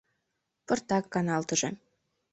[0.65, 1.69] —Пыртак каналтыже.